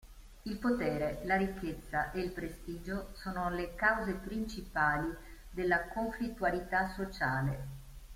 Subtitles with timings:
[0.45, 5.15] Il potere, la ricchezza e il prestigio sono le cause principali
[5.51, 7.67] della conflittualità sociale.